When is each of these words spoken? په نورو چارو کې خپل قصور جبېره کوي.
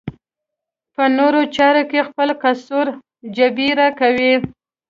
په 0.95 1.03
نورو 1.17 1.41
چارو 1.55 1.83
کې 1.91 2.07
خپل 2.07 2.29
قصور 2.41 2.87
جبېره 3.37 3.87
کوي. 3.99 4.33